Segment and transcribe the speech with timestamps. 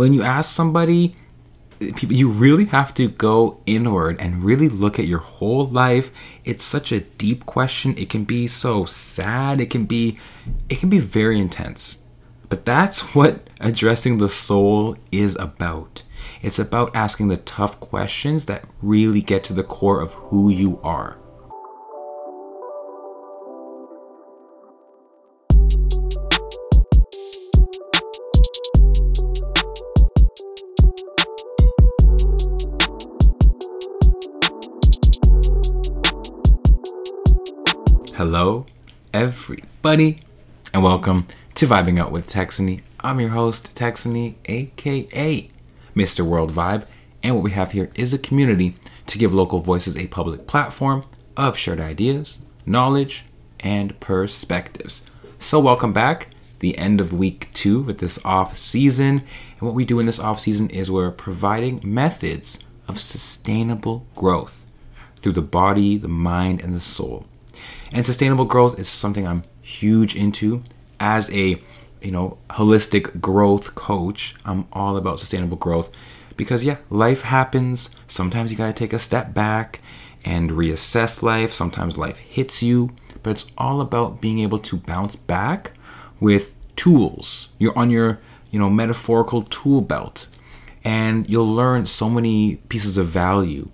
[0.00, 1.12] When you ask somebody,
[1.78, 6.10] you really have to go inward and really look at your whole life.
[6.42, 7.94] It's such a deep question.
[7.98, 9.60] It can be so sad.
[9.60, 10.18] It can be
[10.70, 11.98] it can be very intense.
[12.48, 16.02] But that's what addressing the soul is about.
[16.40, 20.80] It's about asking the tough questions that really get to the core of who you
[20.82, 21.18] are
[38.22, 38.66] Hello,
[39.14, 40.20] everybody,
[40.74, 42.82] and welcome to Vibing Out with Texany.
[43.00, 45.50] I'm your host, Texany, aka
[45.96, 46.20] Mr.
[46.20, 46.86] World Vibe,
[47.22, 51.06] and what we have here is a community to give local voices a public platform
[51.34, 53.24] of shared ideas, knowledge,
[53.58, 55.02] and perspectives.
[55.38, 56.28] So, welcome back.
[56.58, 59.20] The end of week two with this off season.
[59.58, 64.66] And what we do in this off season is we're providing methods of sustainable growth
[65.16, 67.24] through the body, the mind, and the soul.
[67.92, 70.62] And sustainable growth is something I'm huge into
[70.98, 71.60] as a
[72.00, 74.34] you know holistic growth coach.
[74.44, 75.90] I'm all about sustainable growth
[76.36, 77.94] because yeah, life happens.
[78.06, 79.80] Sometimes you got to take a step back
[80.24, 81.52] and reassess life.
[81.52, 82.90] Sometimes life hits you,
[83.22, 85.72] but it's all about being able to bounce back
[86.18, 87.48] with tools.
[87.58, 90.26] You're on your, you know, metaphorical tool belt
[90.84, 93.70] and you'll learn so many pieces of value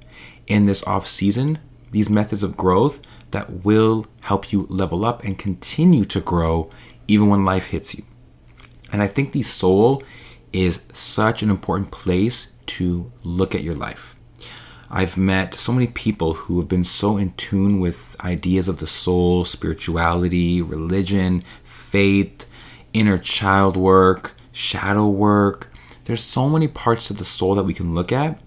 [0.46, 1.58] in this off season,
[1.90, 6.68] these methods of growth that will help you level up and continue to grow
[7.08, 8.04] even when life hits you.
[8.92, 10.02] And I think the soul
[10.52, 14.16] is such an important place to look at your life.
[14.90, 18.86] I've met so many people who have been so in tune with ideas of the
[18.86, 22.48] soul, spirituality, religion, faith,
[22.92, 25.70] inner child work, shadow work.
[26.04, 28.40] There's so many parts of the soul that we can look at.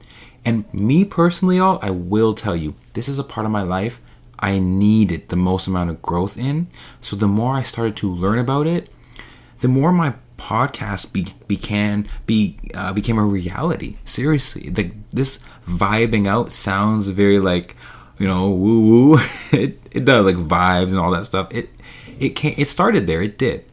[0.45, 3.99] And me personally, y'all, I will tell you, this is a part of my life
[4.39, 6.67] I needed the most amount of growth in.
[7.01, 8.89] So the more I started to learn about it,
[9.59, 13.95] the more my podcast be, began be uh, became a reality.
[14.05, 17.75] Seriously, the, this vibing out sounds very like
[18.17, 19.17] you know woo woo.
[19.51, 21.53] it it does like vibes and all that stuff.
[21.53, 21.69] It
[22.19, 23.21] it came it started there.
[23.21, 23.65] It did,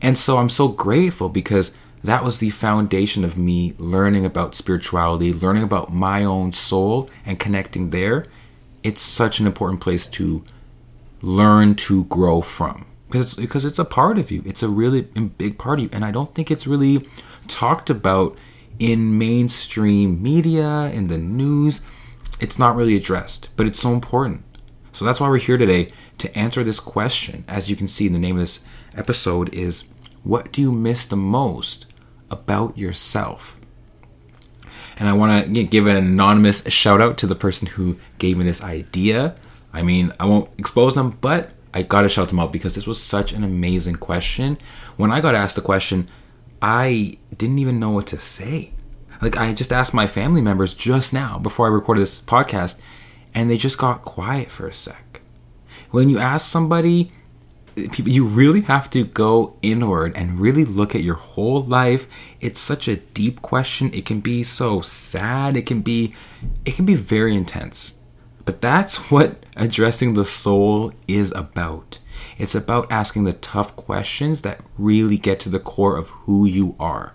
[0.00, 5.32] and so I'm so grateful because that was the foundation of me learning about spirituality,
[5.32, 8.26] learning about my own soul, and connecting there
[8.86, 10.44] it's such an important place to
[11.20, 14.44] learn to grow from because because it's a part of you.
[14.46, 17.04] It's a really big part of you, and I don't think it's really
[17.48, 18.38] talked about
[18.78, 21.80] in mainstream media in the news.
[22.38, 24.44] It's not really addressed, but it's so important.
[24.92, 27.44] So that's why we're here today to answer this question.
[27.48, 28.60] As you can see, in the name of this
[28.96, 29.82] episode is
[30.22, 31.86] "What do you miss the most
[32.30, 33.55] about yourself?"
[34.96, 38.44] And I want to give an anonymous shout out to the person who gave me
[38.44, 39.34] this idea.
[39.72, 42.86] I mean, I won't expose them, but I got to shout them out because this
[42.86, 44.56] was such an amazing question.
[44.96, 46.08] When I got asked the question,
[46.62, 48.72] I didn't even know what to say.
[49.20, 52.80] Like, I just asked my family members just now before I recorded this podcast,
[53.34, 55.20] and they just got quiet for a sec.
[55.90, 57.10] When you ask somebody
[57.76, 62.06] people you really have to go inward and really look at your whole life.
[62.40, 63.90] It's such a deep question.
[63.92, 65.56] It can be so sad.
[65.56, 66.14] It can be
[66.64, 67.98] it can be very intense.
[68.44, 71.98] But that's what addressing the soul is about.
[72.38, 76.76] It's about asking the tough questions that really get to the core of who you
[76.80, 77.14] are.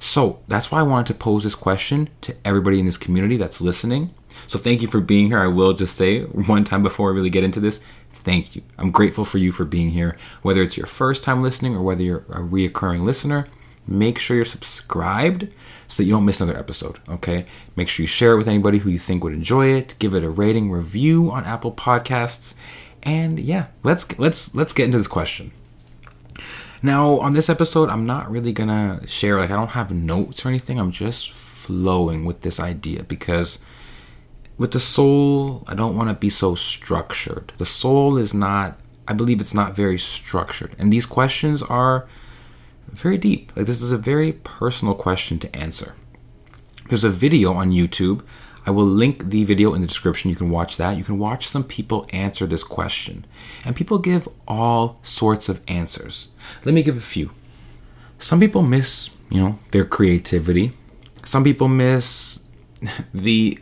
[0.00, 3.60] So that's why I wanted to pose this question to everybody in this community that's
[3.60, 4.14] listening.
[4.46, 5.40] So thank you for being here.
[5.40, 7.80] I will just say one time before I really get into this
[8.18, 8.62] thank you.
[8.76, 10.16] I'm grateful for you for being here.
[10.42, 13.46] Whether it's your first time listening or whether you're a reoccurring listener,
[13.86, 15.48] make sure you're subscribed
[15.86, 16.98] so that you don't miss another episode.
[17.08, 17.46] Okay.
[17.76, 19.94] Make sure you share it with anybody who you think would enjoy it.
[19.98, 22.54] Give it a rating, review on Apple Podcasts,
[23.02, 25.52] and yeah, let's let's let's get into this question.
[26.82, 30.48] Now, on this episode, I'm not really gonna share like I don't have notes or
[30.48, 30.78] anything.
[30.78, 33.58] I'm just flowing with this idea because
[34.58, 37.52] with the soul, I don't want to be so structured.
[37.56, 40.74] The soul is not, I believe it's not very structured.
[40.78, 42.08] And these questions are
[42.88, 43.52] very deep.
[43.54, 45.94] Like, this is a very personal question to answer.
[46.88, 48.24] There's a video on YouTube.
[48.66, 50.28] I will link the video in the description.
[50.28, 50.96] You can watch that.
[50.96, 53.26] You can watch some people answer this question.
[53.64, 56.28] And people give all sorts of answers.
[56.64, 57.30] Let me give a few.
[58.18, 60.72] Some people miss, you know, their creativity.
[61.24, 62.40] Some people miss
[63.14, 63.60] the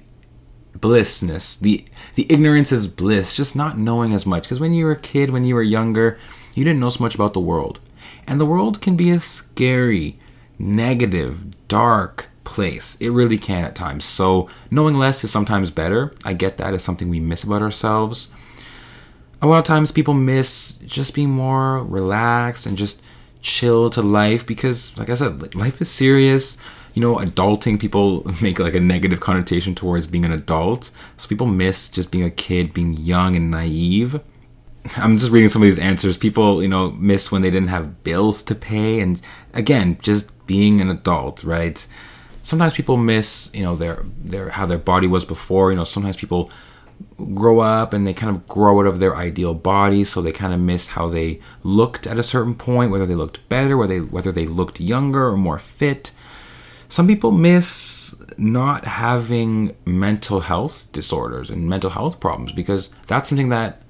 [0.80, 1.56] blissness.
[1.56, 1.84] The
[2.14, 4.44] the ignorance is bliss, just not knowing as much.
[4.44, 6.18] Because when you were a kid, when you were younger,
[6.54, 7.80] you didn't know so much about the world.
[8.26, 10.18] And the world can be a scary,
[10.58, 12.96] negative, dark place.
[13.00, 14.04] It really can at times.
[14.04, 16.12] So, knowing less is sometimes better.
[16.24, 18.28] I get that as something we miss about ourselves.
[19.42, 23.02] A lot of times people miss just being more relaxed and just
[23.42, 26.56] chill to life because, like I said, life is serious.
[26.96, 30.90] You know, adulting, people make like a negative connotation towards being an adult.
[31.18, 34.18] So people miss just being a kid, being young and naive.
[34.96, 36.16] I'm just reading some of these answers.
[36.16, 39.00] People, you know, miss when they didn't have bills to pay.
[39.00, 39.20] And
[39.52, 41.86] again, just being an adult, right?
[42.42, 45.70] Sometimes people miss, you know, their their how their body was before.
[45.70, 46.50] You know, sometimes people
[47.34, 50.54] grow up and they kind of grow out of their ideal body, so they kind
[50.54, 54.00] of miss how they looked at a certain point, whether they looked better, whether they
[54.00, 56.12] whether they looked younger or more fit.
[56.88, 63.48] Some people miss not having mental health disorders and mental health problems because that's something
[63.48, 63.82] that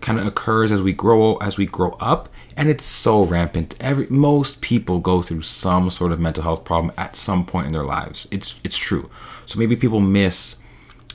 [0.00, 3.74] kind of occurs as we grow as we grow up and it's so rampant.
[3.80, 7.72] Every most people go through some sort of mental health problem at some point in
[7.72, 8.28] their lives.
[8.30, 9.10] It's it's true.
[9.46, 10.56] So maybe people miss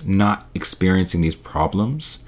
[0.05, 2.19] not experiencing these problems.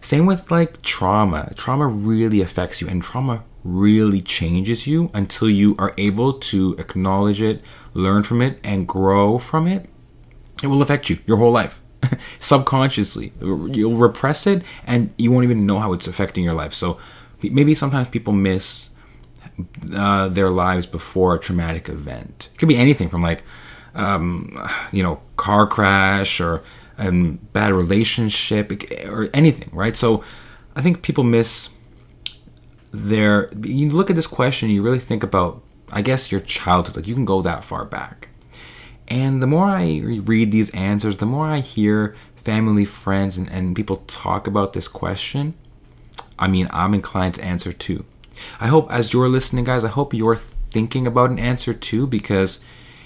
[0.00, 1.52] Same with like trauma.
[1.56, 7.42] Trauma really affects you and trauma really changes you until you are able to acknowledge
[7.42, 7.62] it
[7.94, 9.86] learn from it and grow from it
[10.62, 11.80] it will affect you your whole life
[12.40, 13.32] subconsciously.
[13.40, 16.72] You'll repress it and you won't even know how it's affecting your life.
[16.72, 16.98] So
[17.42, 18.90] maybe sometimes people miss
[19.94, 22.48] uh, their lives before a traumatic event.
[22.52, 23.42] It could be anything from like,
[23.94, 26.62] um, you know, car crash or
[26.98, 28.72] a um, bad relationship
[29.06, 29.96] or anything, right?
[29.96, 30.22] So
[30.76, 31.70] I think people miss
[32.92, 33.50] their.
[33.62, 36.96] You look at this question, you really think about, I guess, your childhood.
[36.96, 38.28] Like you can go that far back.
[39.08, 43.74] And the more I read these answers, the more I hear family, friends, and, and
[43.74, 45.54] people talk about this question,
[46.38, 48.04] I mean, I'm inclined to answer too.
[48.60, 52.60] I hope, as you're listening, guys, I hope you're thinking about an answer too, because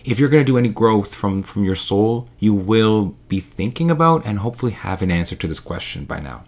[0.05, 3.91] if you're going to do any growth from, from your soul, you will be thinking
[3.91, 6.45] about and hopefully have an answer to this question by now.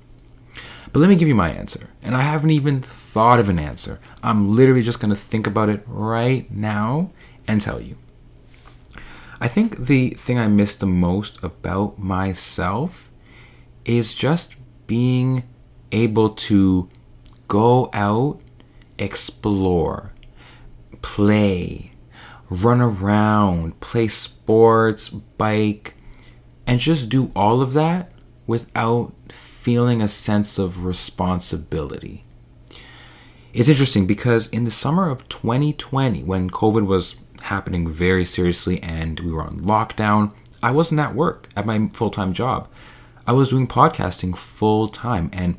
[0.97, 1.91] But let me give you my answer.
[2.03, 4.01] And I haven't even thought of an answer.
[4.23, 7.11] I'm literally just going to think about it right now
[7.47, 7.99] and tell you.
[9.39, 13.11] I think the thing I miss the most about myself
[13.85, 14.57] is just
[14.87, 15.43] being
[15.93, 16.89] able to
[17.47, 18.41] go out,
[18.99, 20.13] explore,
[21.03, 21.91] play,
[22.49, 25.95] run around, play sports, bike,
[26.67, 28.13] and just do all of that
[28.47, 29.13] without
[29.67, 32.23] feeling a sense of responsibility.
[33.53, 39.19] It's interesting because in the summer of 2020, when COVID was happening very seriously and
[39.19, 40.31] we were on lockdown,
[40.63, 42.69] I wasn't at work at my full time job.
[43.27, 45.31] I was doing podcasting full time.
[45.33, 45.57] And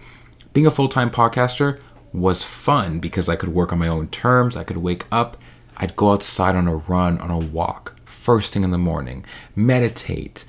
[0.53, 1.81] being a full time podcaster
[2.13, 4.55] was fun because I could work on my own terms.
[4.55, 5.35] I could wake up,
[5.75, 10.45] I'd go outside on a run, on a walk, first thing in the morning, meditate,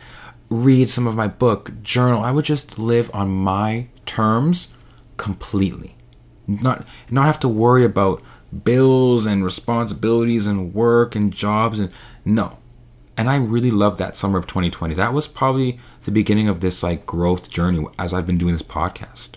[0.50, 2.23] read some of my book, journal.
[2.23, 4.75] I would just live on my terms
[5.17, 5.97] completely.
[6.47, 8.23] Not not have to worry about
[8.65, 11.93] bills and responsibilities and work and jobs and
[12.25, 12.59] no.
[13.17, 14.95] And I really loved that summer of 2020.
[14.95, 18.62] That was probably the beginning of this like growth journey as I've been doing this
[18.62, 19.33] podcast.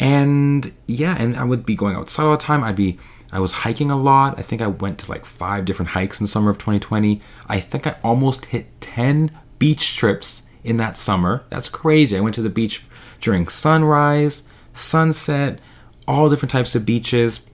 [0.00, 2.64] And yeah, and I would be going outside all the time.
[2.64, 2.98] I'd be
[3.32, 4.38] I was hiking a lot.
[4.38, 7.20] I think I went to like five different hikes in the summer of 2020.
[7.48, 9.30] I think I almost hit 10
[9.62, 11.44] beach trips in that summer.
[11.48, 12.16] That's crazy.
[12.16, 12.82] I went to the beach
[13.20, 14.42] during sunrise,
[14.74, 15.60] sunset,
[16.08, 17.46] all different types of beaches.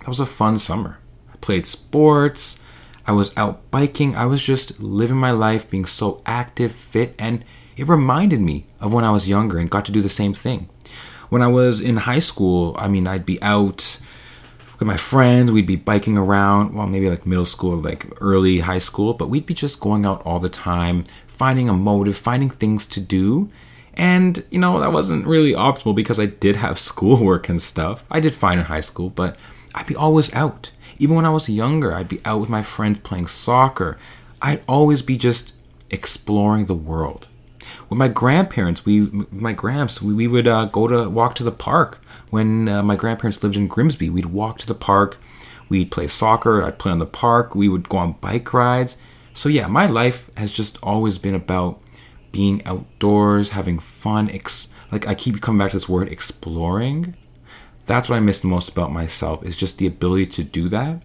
[0.00, 0.98] That was a fun summer.
[1.32, 2.60] I played sports.
[3.06, 4.16] I was out biking.
[4.16, 7.44] I was just living my life, being so active, fit, and
[7.76, 10.68] it reminded me of when I was younger and got to do the same thing.
[11.28, 14.00] When I was in high school, I mean, I'd be out
[14.78, 18.78] with my friends, we'd be biking around, well, maybe like middle school, like early high
[18.78, 22.86] school, but we'd be just going out all the time, finding a motive, finding things
[22.88, 23.48] to do.
[23.94, 28.04] And, you know, that wasn't really optimal because I did have schoolwork and stuff.
[28.10, 29.36] I did fine in high school, but
[29.74, 30.70] I'd be always out.
[30.98, 33.98] Even when I was younger, I'd be out with my friends playing soccer.
[34.42, 35.52] I'd always be just
[35.90, 37.28] exploring the world.
[37.88, 41.52] With my grandparents, we, my gramps, we, we would uh, go to walk to the
[41.52, 42.00] park.
[42.30, 45.18] When uh, my grandparents lived in Grimsby, we'd walk to the park.
[45.68, 46.62] We'd play soccer.
[46.62, 47.54] I'd play on the park.
[47.54, 48.98] We would go on bike rides.
[49.32, 51.80] So yeah, my life has just always been about
[52.32, 54.30] being outdoors, having fun.
[54.30, 57.16] Ex- like I keep coming back to this word, exploring
[57.86, 61.02] that's what I miss the most about myself is just the ability to do that.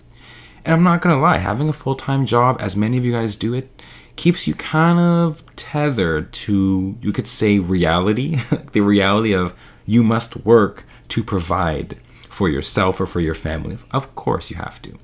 [0.66, 3.36] And I'm not gonna lie, having a full time job, as many of you guys
[3.36, 3.81] do it,
[4.16, 8.38] keeps you kind of tethered to, you could say, reality.
[8.74, 9.54] the reality of
[9.86, 11.98] you must work to provide
[12.30, 13.78] for yourself or for your family.
[13.92, 14.98] Of course, you have to.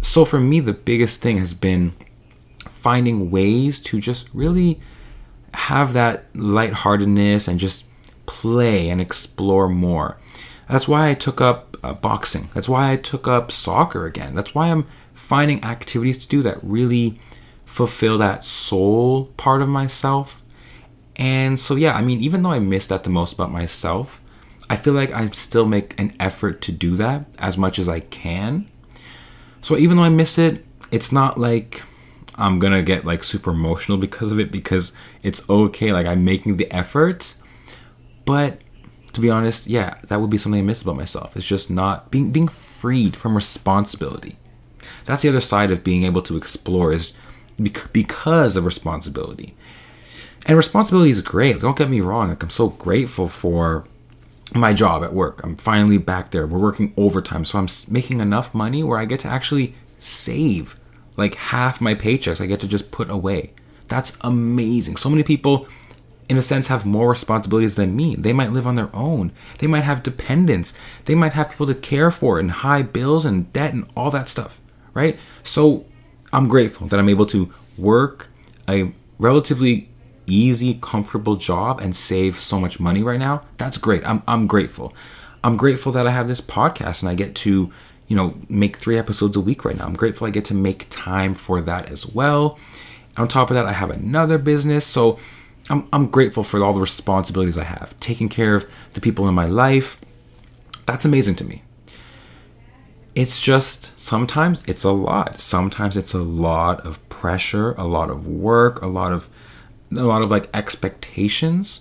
[0.00, 1.92] So for me, the biggest thing has been
[2.58, 4.78] finding ways to just really
[5.54, 7.84] have that lightheartedness and just
[8.26, 10.18] play and explore more.
[10.68, 12.48] That's why I took up uh, boxing.
[12.54, 14.34] That's why I took up soccer again.
[14.34, 17.18] That's why I'm finding activities to do that really
[17.76, 20.42] fulfill that soul part of myself.
[21.14, 24.18] And so, yeah, I mean, even though I miss that the most about myself,
[24.70, 28.00] I feel like I still make an effort to do that as much as I
[28.00, 28.66] can.
[29.60, 31.82] So, even though I miss it, it's not like
[32.36, 35.92] I'm gonna get like super emotional because of it because it's okay.
[35.92, 37.34] Like, I'm making the effort.
[38.24, 38.62] But
[39.12, 41.36] to be honest, yeah, that would be something I miss about myself.
[41.36, 44.38] It's just not being being freed from responsibility.
[45.04, 47.12] That's the other side of being able to explore is
[47.92, 49.54] because of responsibility.
[50.46, 51.60] And responsibility is great.
[51.60, 52.28] Don't get me wrong.
[52.28, 53.86] Like I'm so grateful for
[54.54, 55.40] my job at work.
[55.42, 56.46] I'm finally back there.
[56.46, 60.76] We're working overtime, so I'm making enough money where I get to actually save
[61.16, 62.40] like half my paychecks.
[62.40, 63.52] I get to just put away.
[63.88, 64.96] That's amazing.
[64.96, 65.66] So many people
[66.28, 68.16] in a sense have more responsibilities than me.
[68.16, 69.32] They might live on their own.
[69.58, 70.74] They might have dependents.
[71.04, 74.28] They might have people to care for and high bills and debt and all that
[74.28, 74.60] stuff,
[74.92, 75.18] right?
[75.42, 75.86] So
[76.32, 78.28] I'm grateful that I'm able to work
[78.68, 79.88] a relatively
[80.26, 83.42] easy, comfortable job and save so much money right now.
[83.58, 84.06] That's great.
[84.06, 84.92] I'm I'm grateful.
[85.44, 87.70] I'm grateful that I have this podcast and I get to,
[88.08, 89.84] you know, make 3 episodes a week right now.
[89.84, 92.58] I'm grateful I get to make time for that as well.
[93.16, 94.84] On top of that, I have another business.
[94.84, 95.18] So
[95.70, 99.34] I'm, I'm grateful for all the responsibilities I have, taking care of the people in
[99.34, 99.98] my life.
[100.84, 101.62] That's amazing to me.
[103.16, 105.40] It's just sometimes it's a lot.
[105.40, 109.30] Sometimes it's a lot of pressure, a lot of work, a lot of
[109.96, 111.80] a lot of like expectations.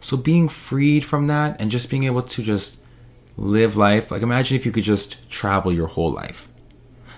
[0.00, 2.78] So being freed from that and just being able to just
[3.36, 6.48] live life, like imagine if you could just travel your whole life.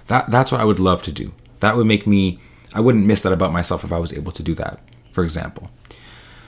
[0.06, 1.32] That that's what I would love to do.
[1.58, 2.38] That would make me
[2.74, 4.80] I wouldn't miss that about myself if I was able to do that,
[5.12, 5.70] for example.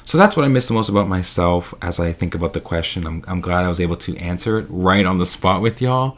[0.07, 3.07] So that's what I miss the most about myself as I think about the question.
[3.07, 6.17] I'm, I'm glad I was able to answer it right on the spot with y'all,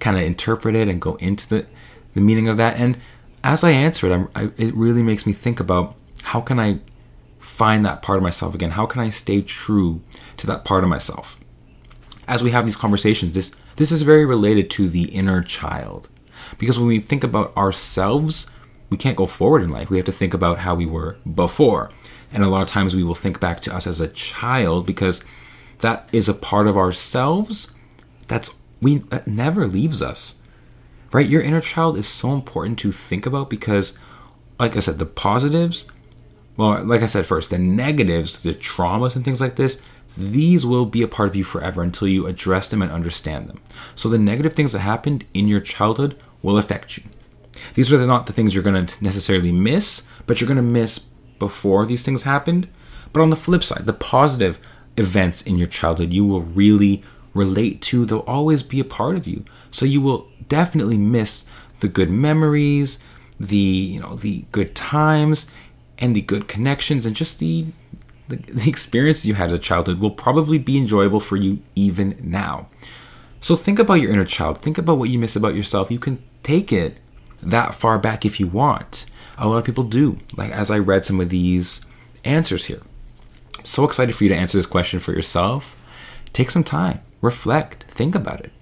[0.00, 1.66] kind of interpret it and go into the,
[2.14, 2.76] the meaning of that.
[2.76, 2.98] And
[3.44, 6.80] as I answer it, I, it really makes me think about how can I
[7.38, 8.72] find that part of myself again?
[8.72, 10.00] How can I stay true
[10.38, 11.38] to that part of myself?
[12.26, 16.08] As we have these conversations, this this is very related to the inner child.
[16.58, 18.50] Because when we think about ourselves,
[18.90, 19.88] we can't go forward in life.
[19.88, 21.90] We have to think about how we were before.
[22.32, 25.24] And a lot of times we will think back to us as a child because
[25.78, 27.72] that is a part of ourselves
[28.26, 30.40] that's we that never leaves us.
[31.12, 31.26] Right?
[31.26, 33.98] Your inner child is so important to think about because
[34.60, 35.86] like I said, the positives,
[36.56, 39.80] well, like I said first, the negatives, the traumas and things like this,
[40.16, 43.60] these will be a part of you forever until you address them and understand them.
[43.94, 47.04] So the negative things that happened in your childhood will affect you.
[47.74, 50.98] These are not the things you're going to necessarily miss, but you're going to miss
[51.38, 52.68] before these things happened.
[53.12, 54.60] But on the flip side, the positive
[54.96, 57.02] events in your childhood you will really
[57.34, 59.44] relate to, they'll always be a part of you.
[59.70, 61.44] So you will definitely miss
[61.80, 62.98] the good memories,
[63.38, 65.46] the you know the good times
[65.98, 67.66] and the good connections and just the
[68.28, 72.18] the, the experiences you had as a childhood will probably be enjoyable for you even
[72.22, 72.68] now.
[73.40, 74.58] So think about your inner child.
[74.58, 75.90] Think about what you miss about yourself.
[75.90, 77.00] You can take it
[77.42, 79.06] that far back if you want
[79.40, 80.18] a lot of people do.
[80.36, 81.80] Like as I read some of these
[82.24, 82.82] answers here.
[83.64, 85.76] So excited for you to answer this question for yourself.
[86.32, 88.52] Take some time, reflect, think about it.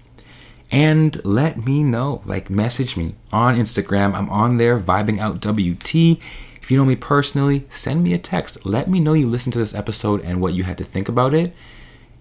[0.71, 2.21] And let me know.
[2.25, 4.13] Like message me on Instagram.
[4.13, 6.19] I'm on there vibing out WT.
[6.61, 8.65] If you know me personally, send me a text.
[8.65, 11.33] Let me know you listened to this episode and what you had to think about
[11.33, 11.55] it.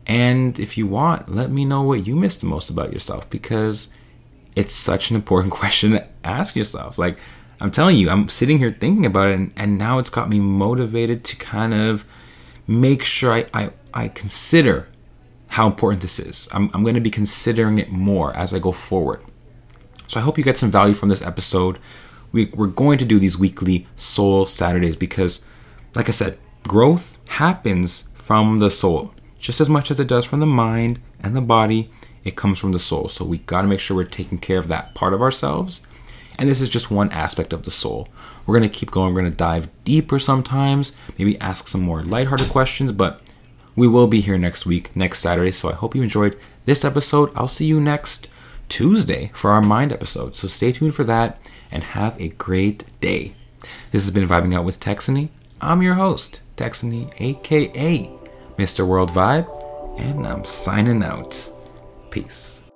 [0.07, 3.91] And if you want, let me know what you missed the most about yourself because
[4.57, 6.97] it's such an important question to ask yourself.
[6.97, 7.19] Like,
[7.61, 10.39] I'm telling you, I'm sitting here thinking about it, and, and now it's got me
[10.39, 12.05] motivated to kind of
[12.67, 14.87] make sure I, I, I consider
[15.49, 16.49] how important this is.
[16.53, 19.23] I'm, I'm going to be considering it more as I go forward.
[20.07, 21.79] So I hope you get some value from this episode.
[22.33, 25.45] We, we're going to do these weekly Soul Saturdays because,
[25.95, 30.41] like I said, growth happens from the soul just as much as it does from
[30.41, 31.91] the mind and the body.
[32.25, 33.09] It comes from the soul.
[33.09, 35.81] So we got to make sure we're taking care of that part of ourselves
[36.39, 38.09] and this is just one aspect of the soul.
[38.47, 39.13] We're going to keep going.
[39.13, 43.21] We're going to dive deeper sometimes, maybe ask some more lighthearted questions, but
[43.79, 45.53] we will be here next week, next Saturday.
[45.53, 47.31] So I hope you enjoyed this episode.
[47.37, 48.29] I'll see you next
[48.69, 50.35] Tuesday for our mind episode.
[50.35, 51.39] So stay tuned for that
[51.71, 53.35] and have a great day.
[53.93, 55.29] This has been Vibing Out with Texany.
[55.61, 58.11] I'm your host, Texany, aka
[58.59, 58.87] Mr.
[58.87, 59.49] World Vibe,
[59.99, 61.53] and I'm signing out.
[62.11, 62.68] Peace.